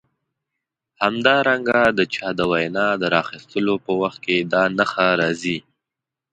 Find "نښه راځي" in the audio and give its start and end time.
4.77-5.57